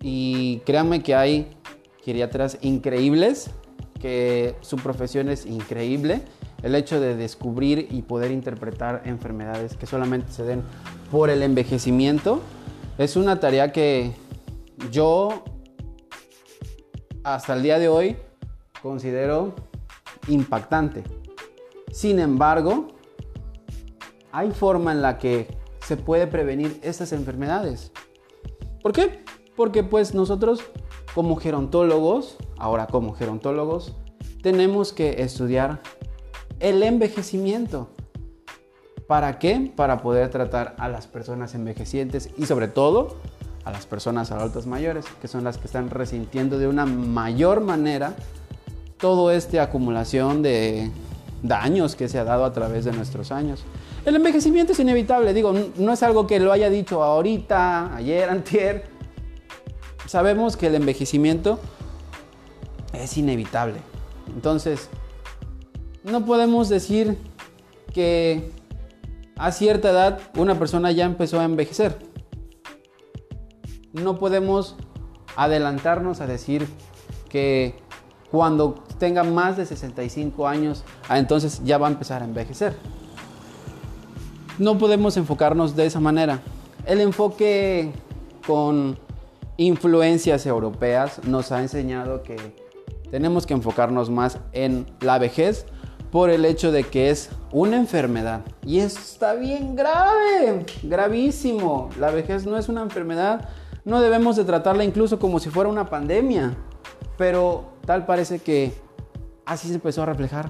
Y 0.02 0.58
créanme 0.66 1.04
que 1.04 1.16
hay 1.16 1.56
geriatras 2.04 2.58
increíbles, 2.62 3.52
que 4.02 4.56
su 4.62 4.78
profesión 4.78 5.30
es 5.30 5.46
increíble. 5.46 6.24
El 6.64 6.76
hecho 6.76 7.00
de 7.00 7.16
descubrir 7.16 7.88
y 7.92 8.02
poder 8.02 8.32
interpretar 8.32 9.04
enfermedades 9.06 9.78
que 9.78 9.86
solamente 9.86 10.32
se 10.32 10.44
den 10.44 10.64
por 11.12 11.30
el 11.30 11.44
envejecimiento 11.44 12.42
es 12.98 13.16
una 13.16 13.40
tarea 13.40 13.72
que 13.72 14.14
yo 14.92 15.44
hasta 17.24 17.54
el 17.54 17.64
día 17.64 17.80
de 17.80 17.88
hoy 17.88 18.18
considero 18.82 19.54
impactante. 20.28 21.04
Sin 21.92 22.20
embargo, 22.20 22.88
hay 24.32 24.52
forma 24.52 24.92
en 24.92 25.02
la 25.02 25.18
que 25.18 25.48
se 25.86 25.98
puede 25.98 26.28
prevenir 26.28 26.80
estas 26.82 27.14
enfermedades. 27.14 27.92
¿Por 28.82 28.92
qué? 28.92 29.24
Porque 29.56 29.84
pues 29.84 30.14
nosotros 30.14 30.64
como 31.14 31.36
gerontólogos, 31.36 32.38
ahora 32.58 32.88
como 32.88 33.14
gerontólogos, 33.14 33.96
tenemos 34.42 34.92
que 34.92 35.22
estudiar 35.22 35.82
el 36.60 36.82
envejecimiento. 36.84 37.90
¿Para 39.08 39.38
qué? 39.38 39.72
Para 39.76 40.02
poder 40.02 40.30
tratar 40.30 40.76
a 40.80 40.90
las 40.90 41.08
personas 41.08 41.54
envejecientes 41.56 42.30
y 42.38 42.46
sobre 42.46 42.68
todo 42.68 43.18
a 43.66 43.72
las 43.72 43.86
personas 43.86 44.32
adultas 44.32 44.68
mayores, 44.68 45.06
que 45.22 45.28
son 45.28 45.44
las 45.44 45.58
que 45.58 45.66
están 45.66 45.90
resintiendo 45.90 46.58
de 46.58 46.68
una 46.68 46.86
mayor 46.86 47.62
manera 47.62 48.16
todo 48.98 49.32
este 49.32 49.60
acumulación 49.60 50.42
de 50.42 50.92
daños 51.42 51.96
que 51.96 52.08
se 52.08 52.20
ha 52.20 52.24
dado 52.24 52.46
a 52.46 52.54
través 52.54 52.86
de 52.86 52.92
nuestros 52.92 53.32
años. 53.32 53.64
El 54.06 54.16
envejecimiento 54.16 54.74
es 54.74 54.80
inevitable, 54.80 55.34
digo, 55.34 55.54
no 55.78 55.94
es 55.94 56.04
algo 56.04 56.28
que 56.28 56.40
lo 56.40 56.52
haya 56.52 56.70
dicho 56.70 57.04
ahorita, 57.04 57.96
ayer, 57.96 58.30
antier. 58.30 58.86
Sabemos 60.08 60.58
que 60.58 60.68
el 60.68 60.76
envejecimiento 60.76 61.60
es 62.94 63.18
inevitable. 63.18 63.80
Entonces, 64.28 64.90
no 66.04 66.26
podemos 66.26 66.70
decir 66.70 67.18
que 67.94 68.52
a 69.38 69.52
cierta 69.52 69.90
edad 69.92 70.20
una 70.38 70.60
persona 70.60 70.92
ya 70.92 71.06
empezó 71.06 71.40
a 71.40 71.46
envejecer. 71.46 72.13
No 73.94 74.18
podemos 74.18 74.76
adelantarnos 75.36 76.20
a 76.20 76.28
decir 76.28 76.68
que 77.30 77.76
cuando 78.32 78.84
tenga 78.98 79.24
más 79.24 79.58
de 79.58 79.66
65 79.66 80.48
años, 80.48 80.84
ah, 81.08 81.20
entonces 81.20 81.62
ya 81.64 81.78
va 81.78 81.88
a 81.88 81.92
empezar 81.92 82.24
a 82.24 82.26
envejecer. 82.26 82.76
No 84.58 84.78
podemos 84.78 85.18
enfocarnos 85.18 85.76
de 85.76 85.86
esa 85.86 86.00
manera. 86.00 86.42
El 86.86 87.02
enfoque 87.02 87.92
con 88.46 88.98
influencias 89.58 90.46
europeas 90.46 91.24
nos 91.26 91.52
ha 91.52 91.62
enseñado 91.62 92.24
que 92.24 92.36
tenemos 93.12 93.46
que 93.46 93.54
enfocarnos 93.54 94.10
más 94.10 94.40
en 94.52 94.88
la 95.00 95.20
vejez 95.20 95.68
por 96.12 96.30
el 96.30 96.46
hecho 96.46 96.72
de 96.72 96.84
que 96.84 97.10
es 97.12 97.30
una 97.52 97.78
enfermedad. 97.78 98.42
Y 98.66 98.80
está 98.80 99.34
bien 99.34 99.76
grave, 99.76 100.66
gravísimo. 100.84 101.90
La 102.00 102.12
vejez 102.12 102.46
no 102.46 102.58
es 102.58 102.70
una 102.70 102.82
enfermedad. 102.82 103.50
No 103.86 104.02
debemos 104.02 104.36
de 104.36 104.46
tratarla 104.46 104.84
incluso 104.84 105.20
como 105.20 105.40
si 105.40 105.50
fuera 105.50 105.70
una 105.70 105.90
pandemia. 105.90 106.56
Pero 107.18 107.74
tal 107.86 108.06
parece 108.06 108.40
que 108.40 108.74
así 109.46 109.68
se 109.68 109.76
empezó 109.76 110.04
a 110.04 110.06
reflejar. 110.06 110.50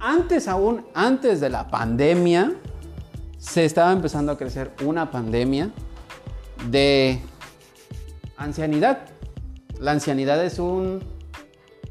Antes 0.00 0.48
aún, 0.48 0.84
antes 0.94 1.40
de 1.40 1.50
la 1.50 1.68
pandemia, 1.68 2.54
se 3.38 3.64
estaba 3.64 3.92
empezando 3.92 4.32
a 4.32 4.38
crecer 4.38 4.72
una 4.84 5.10
pandemia 5.10 5.70
de 6.70 7.20
ancianidad. 8.36 9.00
La 9.78 9.92
ancianidad 9.92 10.42
es 10.44 10.58
un 10.58 11.00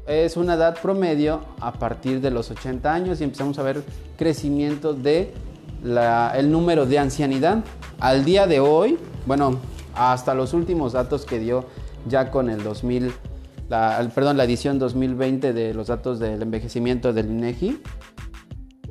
es 0.06 0.36
una 0.36 0.54
edad 0.54 0.80
promedio 0.80 1.40
a 1.60 1.72
partir 1.72 2.20
de 2.20 2.30
los 2.30 2.50
80 2.50 2.94
años 2.94 3.20
y 3.20 3.24
empezamos 3.24 3.58
a 3.58 3.64
ver 3.64 3.82
crecimiento 4.16 4.94
de 4.94 5.34
número 6.44 6.86
de 6.86 6.98
ancianidad. 6.98 7.64
Al 7.98 8.24
día 8.24 8.46
de 8.46 8.60
hoy, 8.60 8.98
bueno, 9.26 9.58
hasta 9.96 10.34
los 10.34 10.52
últimos 10.54 10.92
datos 10.92 11.24
que 11.24 11.38
dio 11.38 11.64
ya 12.08 12.30
con 12.30 12.50
el 12.50 12.62
2000, 12.62 13.12
la, 13.68 14.10
perdón, 14.14 14.36
la 14.36 14.44
edición 14.44 14.78
2020 14.78 15.52
de 15.52 15.74
los 15.74 15.88
datos 15.88 16.18
del 16.18 16.42
envejecimiento 16.42 17.12
del 17.12 17.30
INEGI, 17.30 17.80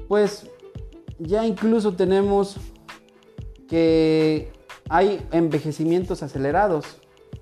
pues 0.08 0.48
ya 1.20 1.46
incluso 1.46 1.94
tenemos 1.94 2.58
que 3.68 4.52
hay 4.90 5.26
envejecimientos 5.32 6.24
acelerados 6.24 6.86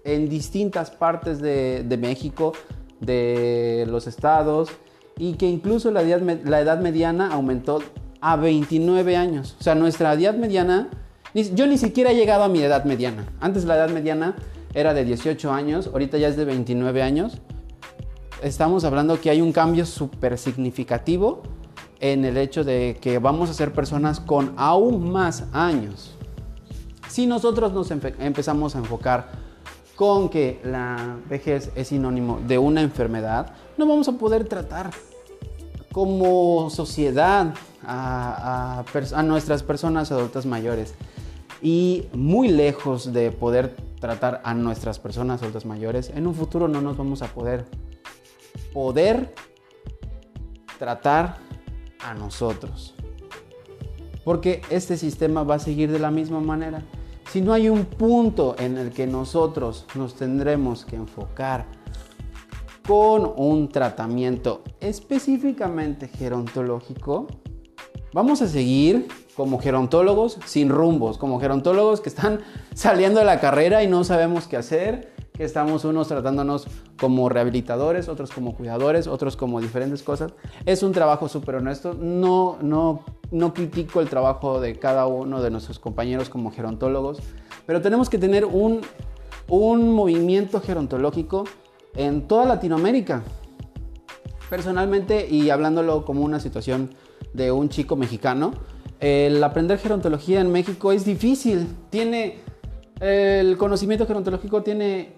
en 0.03 0.29
distintas 0.29 0.91
partes 0.91 1.41
de, 1.41 1.83
de 1.83 1.97
México 1.97 2.53
de 2.99 3.85
los 3.89 4.07
estados 4.07 4.69
y 5.17 5.33
que 5.33 5.47
incluso 5.47 5.91
la 5.91 6.01
edad, 6.01 6.21
la 6.45 6.61
edad 6.61 6.79
mediana 6.79 7.31
aumentó 7.31 7.81
a 8.21 8.35
29 8.35 9.17
años. 9.17 9.55
O 9.59 9.63
sea, 9.63 9.75
nuestra 9.75 10.13
edad 10.13 10.35
mediana, 10.35 10.89
yo 11.33 11.67
ni 11.67 11.77
siquiera 11.77 12.11
he 12.11 12.15
llegado 12.15 12.43
a 12.43 12.49
mi 12.49 12.61
edad 12.61 12.85
mediana. 12.85 13.25
Antes 13.39 13.65
la 13.65 13.75
edad 13.75 13.89
mediana 13.89 14.35
era 14.73 14.93
de 14.93 15.03
18 15.05 15.51
años, 15.51 15.87
ahorita 15.87 16.17
ya 16.17 16.27
es 16.27 16.37
de 16.37 16.45
29 16.45 17.01
años. 17.01 17.39
Estamos 18.41 18.83
hablando 18.83 19.19
que 19.19 19.29
hay 19.29 19.41
un 19.41 19.51
cambio 19.51 19.85
súper 19.85 20.37
significativo 20.37 21.43
en 21.99 22.25
el 22.25 22.37
hecho 22.37 22.63
de 22.63 22.97
que 22.99 23.17
vamos 23.19 23.49
a 23.49 23.53
ser 23.53 23.71
personas 23.71 24.19
con 24.19 24.53
aún 24.57 25.11
más 25.11 25.45
años. 25.53 26.15
Si 27.07 27.25
nosotros 27.25 27.73
nos 27.73 27.91
empezamos 27.91 28.75
a 28.75 28.79
enfocar 28.79 29.31
con 29.95 30.29
que 30.29 30.59
la 30.63 31.17
vejez 31.29 31.71
es 31.75 31.89
sinónimo 31.89 32.41
de 32.45 32.57
una 32.57 32.81
enfermedad, 32.81 33.53
no 33.77 33.85
vamos 33.85 34.07
a 34.07 34.13
poder 34.13 34.45
tratar 34.45 34.89
como 35.91 36.69
sociedad 36.69 37.53
a, 37.85 38.83
nuestras 39.23 39.63
personas 39.63 40.11
adultas 40.11 40.45
mayores. 40.45 40.95
Y 41.63 42.09
muy 42.13 42.49
lejos 42.49 43.13
de 43.13 43.31
poder 43.31 43.73
tratar 44.01 44.41
a 44.43 44.53
nuestras 44.53 44.99
personas 44.99 45.41
adultas 45.41 45.65
mayores, 45.65 46.11
en 46.13 46.27
un 46.27 46.35
futuro 46.35 46.67
no 46.67 46.81
nos 46.81 46.97
vamos 46.97 47.21
a 47.21 47.27
poder 47.27 47.65
poder 48.73 49.33
tratar 50.77 51.37
a 52.03 52.13
nosotros. 52.13 52.95
Porque 54.25 54.61
este 54.69 54.97
sistema 54.97 55.43
va 55.43 55.55
a 55.55 55.59
seguir 55.59 55.89
de 55.89 55.99
la 55.99 56.11
misma 56.11 56.41
manera. 56.41 56.83
Si 57.31 57.39
no 57.39 57.53
hay 57.53 57.69
un 57.69 57.85
punto 57.85 58.55
en 58.59 58.77
el 58.77 58.91
que 58.91 59.07
nosotros 59.07 59.85
nos 59.95 60.15
tendremos 60.15 60.83
que 60.83 60.97
enfocar 60.97 61.65
con 62.85 63.31
un 63.37 63.69
tratamiento 63.69 64.63
específicamente 64.81 66.09
gerontológico, 66.09 67.27
vamos 68.13 68.41
a 68.41 68.47
seguir 68.47 69.07
como 69.35 69.59
gerontólogos 69.59 70.39
sin 70.45 70.69
rumbos, 70.69 71.17
como 71.17 71.39
gerontólogos 71.39 72.01
que 72.01 72.09
están 72.09 72.39
saliendo 72.73 73.19
de 73.19 73.25
la 73.25 73.39
carrera 73.39 73.83
y 73.83 73.87
no 73.87 74.03
sabemos 74.03 74.47
qué 74.47 74.57
hacer, 74.57 75.13
que 75.33 75.43
estamos 75.43 75.83
unos 75.83 76.07
tratándonos 76.07 76.67
como 76.99 77.27
rehabilitadores, 77.29 78.07
otros 78.07 78.31
como 78.31 78.55
cuidadores, 78.55 79.07
otros 79.07 79.35
como 79.35 79.59
diferentes 79.59 80.03
cosas. 80.03 80.33
Es 80.65 80.83
un 80.83 80.91
trabajo 80.91 81.27
súper 81.27 81.55
honesto, 81.55 81.95
no, 81.95 82.57
no 82.61 83.03
no 83.33 83.53
critico 83.53 83.99
el 83.99 84.09
trabajo 84.09 84.61
de 84.61 84.77
cada 84.77 85.07
uno 85.07 85.41
de 85.41 85.49
nuestros 85.49 85.79
compañeros 85.79 86.29
como 86.29 86.51
gerontólogos, 86.51 87.19
pero 87.65 87.81
tenemos 87.81 88.09
que 88.09 88.19
tener 88.19 88.45
un, 88.45 88.81
movimiento 89.49 90.61
gerontológico 90.61 91.43
en 91.95 92.27
toda 92.27 92.45
Latinoamérica. 92.45 93.23
Personalmente, 94.49 95.27
y 95.27 95.49
hablándolo 95.49 96.05
como 96.05 96.21
una 96.21 96.39
situación 96.39 96.93
de 97.33 97.51
un 97.51 97.69
chico 97.69 97.95
mexicano, 97.95 98.51
el 99.03 99.43
aprender 99.43 99.79
gerontología 99.79 100.39
en 100.39 100.49
México 100.49 100.93
es 100.93 101.03
difícil. 101.03 101.67
Tiene 101.89 102.37
el 103.01 103.57
conocimiento 103.57 104.07
gerontológico 104.07 104.63
tiene 104.63 105.09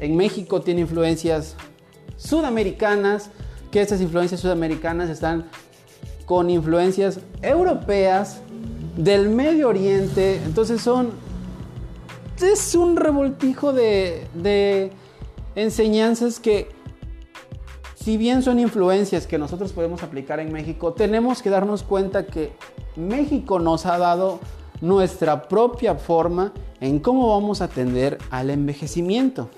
en 0.00 0.16
México 0.16 0.60
tiene 0.60 0.80
influencias 0.80 1.54
sudamericanas, 2.16 3.30
que 3.70 3.80
estas 3.80 4.00
influencias 4.00 4.40
sudamericanas 4.40 5.08
están 5.08 5.46
con 6.24 6.50
influencias 6.50 7.20
europeas, 7.40 8.40
del 8.96 9.28
Medio 9.28 9.68
Oriente. 9.68 10.40
Entonces 10.44 10.82
son... 10.82 11.10
Es 12.42 12.74
un 12.74 12.96
revoltijo 12.96 13.72
de, 13.72 14.26
de 14.34 14.90
enseñanzas 15.54 16.40
que, 16.40 16.68
si 18.08 18.16
bien 18.16 18.42
son 18.42 18.58
influencias 18.58 19.26
que 19.26 19.36
nosotros 19.36 19.74
podemos 19.74 20.02
aplicar 20.02 20.40
en 20.40 20.50
México, 20.50 20.94
tenemos 20.94 21.42
que 21.42 21.50
darnos 21.50 21.82
cuenta 21.82 22.24
que 22.24 22.54
México 22.96 23.58
nos 23.58 23.84
ha 23.84 23.98
dado 23.98 24.40
nuestra 24.80 25.46
propia 25.46 25.94
forma 25.94 26.54
en 26.80 27.00
cómo 27.00 27.28
vamos 27.28 27.60
a 27.60 27.64
atender 27.64 28.16
al 28.30 28.48
envejecimiento. 28.48 29.50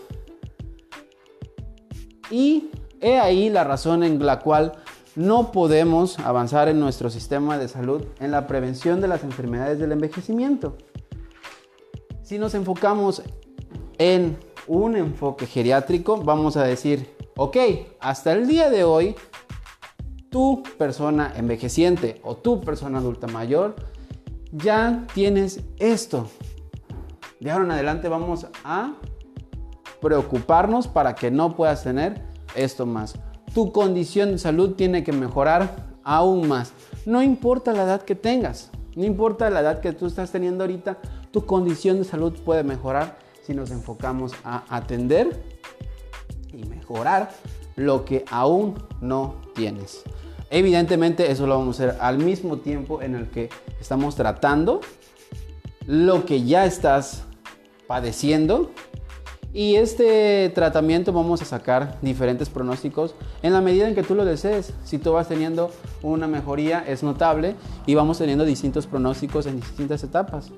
Y 2.28 2.70
he 3.00 3.20
ahí 3.20 3.50
la 3.50 3.62
razón 3.62 4.02
en 4.02 4.26
la 4.26 4.40
cual 4.40 4.72
no 5.14 5.52
podemos 5.52 6.18
avanzar 6.18 6.68
en 6.68 6.80
nuestro 6.80 7.08
sistema 7.08 7.56
de 7.56 7.68
salud 7.68 8.02
en 8.18 8.32
la 8.32 8.48
prevención 8.48 9.00
de 9.00 9.06
las 9.06 9.22
enfermedades 9.22 9.78
del 9.78 9.92
envejecimiento. 9.92 10.76
Si 12.24 12.36
nos 12.36 12.54
enfocamos 12.54 13.22
en 13.98 14.36
un 14.66 14.96
enfoque 14.96 15.46
geriátrico, 15.46 16.16
vamos 16.16 16.56
a 16.56 16.64
decir, 16.64 17.19
ok, 17.42 17.56
hasta 18.00 18.32
el 18.32 18.46
día 18.46 18.68
de 18.68 18.84
hoy, 18.84 19.16
tu 20.28 20.62
persona 20.76 21.32
envejeciente 21.34 22.20
o 22.22 22.36
tu 22.36 22.60
persona 22.60 22.98
adulta 22.98 23.28
mayor, 23.28 23.76
ya 24.52 25.06
tienes 25.14 25.60
esto. 25.78 26.28
De 27.40 27.50
ahora 27.50 27.64
en 27.64 27.70
adelante 27.70 28.10
vamos 28.10 28.46
a 28.62 28.92
preocuparnos 30.02 30.86
para 30.86 31.14
que 31.14 31.30
no 31.30 31.56
puedas 31.56 31.82
tener 31.82 32.22
esto 32.54 32.84
más. 32.84 33.14
Tu 33.54 33.72
condición 33.72 34.32
de 34.32 34.38
salud 34.38 34.74
tiene 34.74 35.02
que 35.02 35.12
mejorar 35.12 35.94
aún 36.04 36.46
más. 36.46 36.74
No 37.06 37.22
importa 37.22 37.72
la 37.72 37.84
edad 37.84 38.02
que 38.02 38.16
tengas, 38.16 38.70
no 38.94 39.06
importa 39.06 39.48
la 39.48 39.60
edad 39.60 39.80
que 39.80 39.94
tú 39.94 40.04
estás 40.04 40.30
teniendo 40.30 40.64
ahorita, 40.64 40.98
tu 41.30 41.46
condición 41.46 41.96
de 41.96 42.04
salud 42.04 42.38
puede 42.44 42.64
mejorar 42.64 43.16
si 43.46 43.54
nos 43.54 43.70
enfocamos 43.70 44.34
a 44.44 44.62
atender 44.68 45.49
y 46.52 46.64
mejorar 46.64 47.30
lo 47.76 48.04
que 48.04 48.24
aún 48.30 48.74
no 49.00 49.36
tienes. 49.54 50.02
Evidentemente 50.50 51.30
eso 51.30 51.46
lo 51.46 51.58
vamos 51.58 51.80
a 51.80 51.84
hacer 51.84 52.00
al 52.00 52.18
mismo 52.18 52.58
tiempo 52.58 53.02
en 53.02 53.14
el 53.14 53.30
que 53.30 53.50
estamos 53.80 54.16
tratando 54.16 54.80
lo 55.86 56.24
que 56.24 56.44
ya 56.44 56.66
estás 56.66 57.24
padeciendo 57.86 58.70
y 59.52 59.76
este 59.76 60.50
tratamiento 60.54 61.12
vamos 61.12 61.42
a 61.42 61.44
sacar 61.44 61.98
diferentes 62.02 62.48
pronósticos 62.48 63.16
en 63.42 63.52
la 63.52 63.60
medida 63.60 63.88
en 63.88 63.96
que 63.96 64.04
tú 64.04 64.14
lo 64.14 64.24
desees. 64.24 64.72
Si 64.84 64.98
tú 64.98 65.12
vas 65.12 65.26
teniendo 65.26 65.72
una 66.02 66.28
mejoría 66.28 66.84
es 66.86 67.02
notable 67.02 67.56
y 67.86 67.96
vamos 67.96 68.18
teniendo 68.18 68.44
distintos 68.44 68.86
pronósticos 68.86 69.46
en 69.46 69.56
distintas 69.60 70.04
etapas. 70.04 70.52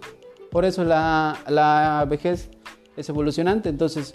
Por 0.51 0.67
eso 0.67 0.85
la, 0.85 1.39
la 1.49 2.07
vejez 2.09 2.51
es 2.95 3.09
evolucionante. 3.09 3.71
Entonces, 3.71 4.13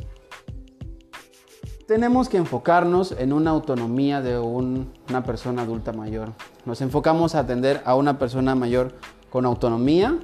tenemos 1.87 2.27
que 2.27 2.35
enfocarnos 2.35 3.13
en 3.13 3.31
una 3.31 3.51
autonomía 3.51 4.21
de 4.21 4.37
una 4.37 5.23
persona 5.23 5.61
adulta 5.61 5.93
mayor. 5.93 6.33
Nos 6.65 6.81
enfocamos 6.81 7.33
a 7.33 7.39
atender 7.39 7.81
a 7.85 7.95
una 7.95 8.19
persona 8.19 8.55
mayor 8.55 8.93
con 9.29 9.45
autonomía 9.45 10.19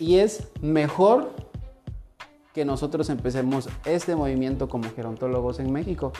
y 0.00 0.16
es 0.16 0.48
mejor 0.60 1.32
que 2.52 2.64
nosotros 2.64 3.08
empecemos 3.08 3.68
este 3.84 4.16
movimiento 4.16 4.68
como 4.68 4.90
gerontólogos 4.90 5.60
en 5.60 5.72
México. 5.72 6.12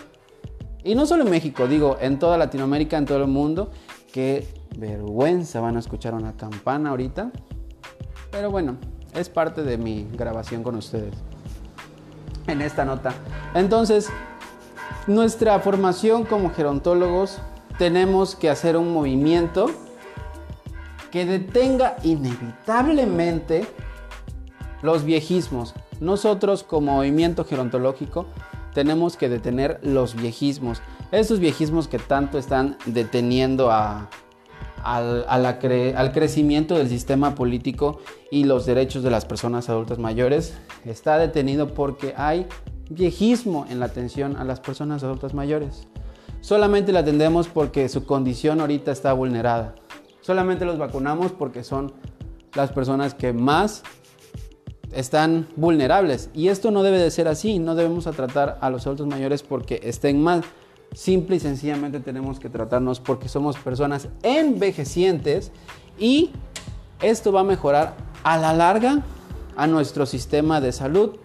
Y 0.85 0.95
no 0.95 1.05
solo 1.05 1.25
en 1.25 1.31
México, 1.31 1.67
digo, 1.67 1.99
en 2.01 2.21
toda 2.21 2.39
Latinoamérica, 2.39 2.97
en 2.97 3.07
todo 3.07 3.19
el 3.19 3.27
mundo. 3.27 3.73
Qué 4.13 4.47
vergüenza 4.79 5.61
van 5.61 5.75
a 5.75 5.81
escuchar 5.81 6.15
una 6.15 6.37
campana 6.37 6.91
ahorita. 6.91 7.33
Pero 8.31 8.53
bueno, 8.53 8.77
es 9.15 9.29
parte 9.29 9.65
de 9.65 9.79
mi 9.79 10.07
grabación 10.13 10.63
con 10.63 10.77
ustedes 10.77 11.15
en 12.49 12.63
esta 12.63 12.85
nota. 12.85 13.15
Entonces, 13.55 14.09
nuestra 15.07 15.59
formación 15.61 16.25
como 16.25 16.51
gerontólogos 16.51 17.39
tenemos 17.79 18.35
que 18.35 18.51
hacer 18.51 18.77
un 18.77 18.93
movimiento 18.93 19.71
que 21.11 21.25
detenga 21.25 21.97
inevitablemente 22.03 23.67
los 24.83 25.05
viejismos. 25.05 25.75
Nosotros 26.01 26.63
como 26.63 26.97
movimiento 26.97 27.45
gerontológico 27.45 28.27
tenemos 28.75 29.17
que 29.17 29.29
detener 29.29 29.81
los 29.83 30.15
viejismos. 30.15 30.83
Esos 31.11 31.41
viejismos 31.41 31.89
que 31.89 31.99
tanto 31.99 32.39
están 32.39 32.77
deteniendo 32.85 33.71
a, 33.71 34.09
al, 34.89 36.13
crecimiento 36.13 36.77
del 36.77 36.89
sistema 36.89 37.35
político 37.35 38.01
y 38.31 38.45
los 38.45 38.67
derechos 38.67 39.03
de 39.03 39.11
las 39.11 39.25
personas 39.27 39.69
adultas 39.69 39.99
mayores 39.99 40.55
está 40.85 41.19
detenido 41.19 41.75
porque 41.75 42.15
hay 42.17 42.47
viejismo 42.89 43.67
en 43.69 43.81
la 43.81 43.87
atención 43.87 44.37
a 44.37 44.45
las 44.45 44.61
personas 44.61 45.03
adultas 45.03 45.35
mayores. 45.35 45.87
Solamente 46.41 46.93
la 46.93 47.01
atendemos 47.01 47.49
porque 47.49 47.89
su 47.89 48.07
condición 48.07 48.61
ahorita 48.61 48.91
está 48.91 49.13
vulnerada. 49.13 49.75
Solamente 50.21 50.65
los 50.65 50.79
vacunamos 50.79 51.33
porque 51.33 51.65
son 51.65 51.93
las 52.55 52.73
personas 52.73 53.15
que 53.15 53.33
más 53.33 53.83
están 54.93 55.49
vulnerables. 55.57 56.31
Y 56.35 56.49
esto 56.49 56.71
no 56.71 56.83
debe 56.83 56.99
de 56.99 57.11
ser 57.11 57.29
así. 57.29 57.59
No 57.59 57.75
debemos 57.75 58.05
tratar 58.05 58.59
a 58.61 58.71
los 58.71 58.87
adultos 58.87 59.07
mayores 59.07 59.43
porque 59.43 59.81
estén 59.83 60.23
mal. 60.23 60.43
Simple 60.93 61.37
y 61.37 61.41
sencillamente 61.41 62.01
tenemos 62.01 62.41
que 62.41 62.49
tratarnos 62.49 63.01
porque 63.01 63.29
somos 63.29 63.57
personas 63.57 64.09
envejecientes 64.23 65.53
y 65.99 66.31
esto 67.01 67.31
va 67.31 67.41
a 67.41 67.45
mejorar 67.45 67.95
a 68.25 68.37
la 68.37 68.53
larga 68.53 69.03
a 69.57 69.67
nuestro 69.67 70.07
sistema 70.07 70.61
de 70.61 70.73
salud, 70.73 71.17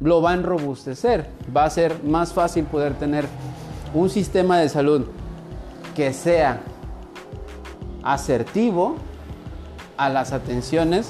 lo 0.00 0.22
va 0.22 0.30
a 0.30 0.34
enrobustecer, 0.34 1.28
va 1.54 1.64
a 1.64 1.70
ser 1.70 2.02
más 2.04 2.32
fácil 2.32 2.64
poder 2.64 2.94
tener 2.94 3.26
un 3.94 4.08
sistema 4.08 4.58
de 4.58 4.68
salud 4.68 5.06
que 5.94 6.12
sea 6.12 6.60
asertivo 8.02 8.96
a 9.96 10.08
las 10.08 10.32
atenciones 10.32 11.08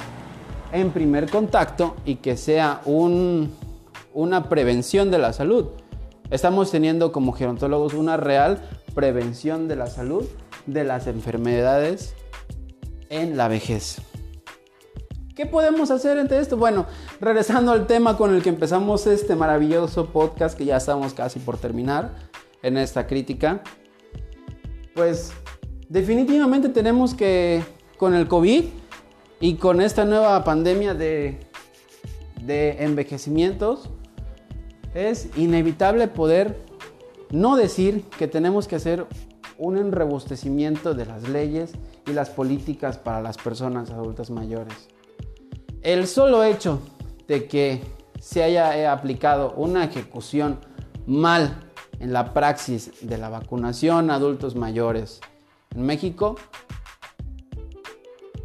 en 0.72 0.90
primer 0.90 1.30
contacto 1.30 1.96
y 2.04 2.16
que 2.16 2.36
sea 2.36 2.80
una 2.84 4.48
prevención 4.48 5.10
de 5.10 5.18
la 5.18 5.32
salud. 5.32 5.66
Estamos 6.30 6.70
teniendo 6.70 7.10
como 7.10 7.32
gerontólogos 7.32 7.94
una 7.94 8.16
real 8.16 8.62
prevención 8.94 9.66
de 9.66 9.74
la 9.74 9.88
salud 9.88 10.24
de 10.66 10.84
las 10.84 11.08
enfermedades 11.08 12.14
en 13.08 13.36
la 13.36 13.48
vejez. 13.48 14.00
¿Qué 15.34 15.46
podemos 15.46 15.90
hacer 15.90 16.18
entre 16.18 16.38
esto? 16.38 16.56
Bueno, 16.56 16.86
regresando 17.20 17.72
al 17.72 17.88
tema 17.88 18.16
con 18.16 18.32
el 18.32 18.42
que 18.42 18.48
empezamos 18.48 19.08
este 19.08 19.34
maravilloso 19.34 20.06
podcast 20.10 20.56
que 20.56 20.66
ya 20.66 20.76
estamos 20.76 21.14
casi 21.14 21.40
por 21.40 21.58
terminar 21.58 22.14
en 22.62 22.76
esta 22.76 23.08
crítica, 23.08 23.62
pues 24.94 25.32
definitivamente 25.88 26.68
tenemos 26.68 27.14
que 27.14 27.62
con 27.96 28.14
el 28.14 28.28
COVID 28.28 28.66
y 29.40 29.54
con 29.54 29.80
esta 29.80 30.04
nueva 30.04 30.44
pandemia 30.44 30.94
de, 30.94 31.40
de 32.42 32.84
envejecimientos, 32.84 33.88
es 34.94 35.28
inevitable 35.36 36.08
poder 36.08 36.56
no 37.30 37.56
decir 37.56 38.04
que 38.18 38.28
tenemos 38.28 38.66
que 38.66 38.76
hacer 38.76 39.06
un 39.58 39.76
enrebustecimiento 39.76 40.94
de 40.94 41.06
las 41.06 41.28
leyes 41.28 41.72
y 42.06 42.12
las 42.12 42.30
políticas 42.30 42.98
para 42.98 43.20
las 43.20 43.36
personas 43.36 43.90
adultas 43.90 44.30
mayores. 44.30 44.88
El 45.82 46.06
solo 46.06 46.44
hecho 46.44 46.80
de 47.28 47.46
que 47.46 47.82
se 48.20 48.42
haya 48.42 48.92
aplicado 48.92 49.52
una 49.56 49.84
ejecución 49.84 50.58
mal 51.06 51.70
en 52.00 52.12
la 52.12 52.32
praxis 52.32 52.92
de 53.02 53.18
la 53.18 53.28
vacunación 53.28 54.10
a 54.10 54.14
adultos 54.14 54.56
mayores 54.56 55.20
en 55.74 55.82
México, 55.82 56.36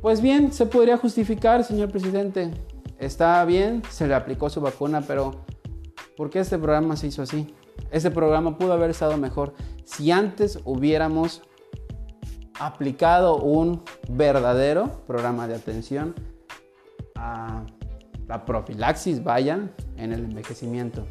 pues 0.01 0.21
bien, 0.21 0.53
se 0.53 0.65
podría 0.65 0.97
justificar, 0.97 1.63
señor 1.63 1.89
presidente. 1.89 2.51
Está 2.99 3.43
bien, 3.45 3.81
se 3.89 4.07
le 4.07 4.13
aplicó 4.13 4.49
su 4.49 4.61
vacuna, 4.61 5.01
pero 5.01 5.45
¿Por 6.15 6.29
qué 6.29 6.39
este 6.39 6.57
programa 6.57 6.95
se 6.95 7.07
hizo 7.07 7.21
así? 7.21 7.53
Este 7.91 8.09
programa 8.09 8.57
pudo 8.57 8.73
haber 8.73 8.89
estado 8.89 9.17
mejor 9.17 9.53
si 9.83 10.11
antes 10.11 10.59
hubiéramos 10.63 11.41
aplicado 12.57 13.37
un 13.37 13.83
verdadero 14.07 15.03
programa 15.07 15.47
de 15.47 15.55
atención 15.55 16.15
a 17.15 17.65
la 18.27 18.45
profilaxis, 18.45 19.23
vaya, 19.23 19.69
en 19.97 20.13
el 20.13 20.23
envejecimiento. 20.23 21.05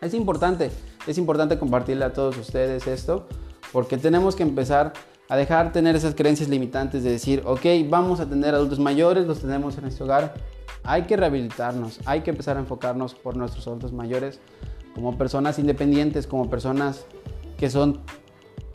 Es 0.00 0.14
importante, 0.14 0.70
es 1.06 1.18
importante 1.18 1.58
compartirle 1.58 2.04
a 2.06 2.12
todos 2.12 2.36
ustedes 2.38 2.86
esto, 2.86 3.26
porque 3.72 3.98
tenemos 3.98 4.36
que 4.36 4.42
empezar 4.42 4.94
a 5.28 5.36
dejar 5.36 5.72
tener 5.72 5.94
esas 5.96 6.14
creencias 6.14 6.48
limitantes 6.48 7.04
de 7.04 7.10
decir, 7.10 7.42
ok, 7.44 7.66
vamos 7.88 8.20
a 8.20 8.26
tener 8.26 8.54
adultos 8.54 8.78
mayores, 8.78 9.26
los 9.26 9.40
tenemos 9.40 9.76
en 9.76 9.82
nuestro 9.82 10.06
hogar, 10.06 10.34
hay 10.84 11.02
que 11.02 11.16
rehabilitarnos, 11.16 12.00
hay 12.04 12.22
que 12.22 12.30
empezar 12.30 12.56
a 12.56 12.60
enfocarnos 12.60 13.14
por 13.14 13.36
nuestros 13.36 13.66
adultos 13.66 13.92
mayores 13.92 14.40
como 14.94 15.16
personas 15.16 15.58
independientes, 15.58 16.26
como 16.26 16.50
personas 16.50 17.04
que 17.56 17.70
son 17.70 18.00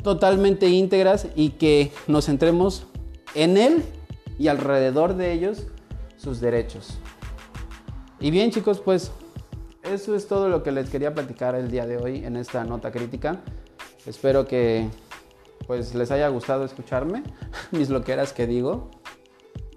totalmente 0.04 0.70
íntegras 0.70 1.28
y 1.36 1.52
que 1.52 1.92
nos 2.08 2.26
centremos 2.26 2.86
en 3.36 3.58
él 3.58 3.84
y 4.38 4.48
alrededor 4.48 5.16
de 5.16 5.32
ellos 5.32 5.68
sus 6.18 6.40
derechos. 6.40 6.98
Y 8.20 8.32
bien 8.32 8.52
chicos, 8.52 8.80
pues 8.80 9.12
eso 9.84 10.16
es 10.16 10.28
todo 10.28 10.48
lo 10.50 10.64
que 10.64 10.72
les 10.72 10.90
quería 10.90 11.14
platicar 11.14 11.56
el 11.56 11.70
día 11.70 11.86
de 11.86 11.98
hoy 11.98 12.24
en 12.24 12.38
esta 12.38 12.64
nota 12.64 12.92
crítica. 12.92 13.42
Espero 14.06 14.48
que 14.48 14.88
pues 15.68 15.94
les 15.96 16.12
haya 16.12 16.28
gustado 16.30 16.64
escucharme, 16.64 17.24
mis 17.72 17.90
loqueras 17.90 18.34
que 18.34 18.48
digo. 18.48 18.92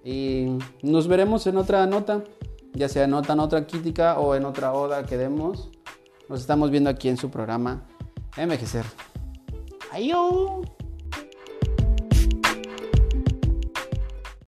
Y 0.06 0.46
nos 0.82 1.08
veremos 1.08 1.48
en 1.48 1.56
otra 1.56 1.84
nota, 1.84 2.22
ya 2.74 2.88
sea 2.88 3.02
en 3.02 3.14
otra 3.14 3.34
nota 3.34 3.66
crítica 3.66 4.20
o 4.20 4.36
en 4.36 4.44
otra 4.44 4.72
oda 4.72 5.04
que 5.04 5.16
demos. 5.16 5.68
Nos 6.28 6.38
estamos 6.38 6.70
viendo 6.70 6.88
aquí 6.88 7.08
en 7.08 7.16
su 7.16 7.28
programa 7.28 7.88
Envejecer. 8.36 8.84
¡Adiós! 9.90 10.75